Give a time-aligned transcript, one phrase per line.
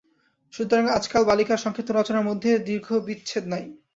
[0.53, 3.63] সুতরাং আজকাল বালিকার সংক্ষিপ্ত রচনার মধ্যে মধ্যে দীর্ঘ বিচ্ছেদ নাই।